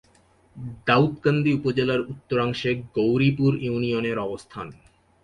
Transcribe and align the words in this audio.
দাউদকান্দি 0.87 1.51
উপজেলার 1.53 2.01
উত্তরাংশে 2.09 2.71
গৌরীপুর 2.95 3.51
ইউনিয়নের 3.61 4.17
অবস্থান। 4.19 4.67